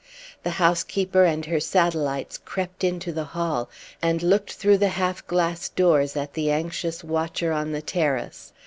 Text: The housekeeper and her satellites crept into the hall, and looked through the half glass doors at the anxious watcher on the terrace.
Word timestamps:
The 0.41 0.49
housekeeper 0.57 1.25
and 1.25 1.45
her 1.45 1.59
satellites 1.59 2.39
crept 2.39 2.83
into 2.83 3.13
the 3.13 3.23
hall, 3.37 3.69
and 4.01 4.23
looked 4.23 4.53
through 4.53 4.79
the 4.79 4.89
half 4.97 5.27
glass 5.27 5.69
doors 5.69 6.17
at 6.17 6.33
the 6.33 6.49
anxious 6.49 7.03
watcher 7.03 7.51
on 7.53 7.71
the 7.71 7.83
terrace. 7.83 8.51